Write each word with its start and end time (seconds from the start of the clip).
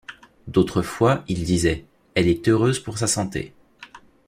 D’autres 0.47 0.81
fois 0.81 1.23
il 1.27 1.43
disait: 1.43 1.85
«Elle 2.15 2.27
est 2.27 2.47
heureuse 2.49 2.79
pour 2.79 2.97
sa 2.97 3.05
santé. 3.05 3.53